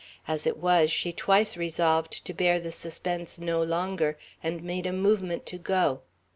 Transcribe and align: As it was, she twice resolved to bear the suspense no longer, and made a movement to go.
As 0.27 0.47
it 0.47 0.57
was, 0.57 0.89
she 0.89 1.13
twice 1.13 1.55
resolved 1.55 2.25
to 2.25 2.33
bear 2.33 2.59
the 2.59 2.71
suspense 2.71 3.37
no 3.37 3.61
longer, 3.61 4.17
and 4.41 4.63
made 4.63 4.87
a 4.87 4.93
movement 4.93 5.45
to 5.45 5.59
go. 5.59 6.01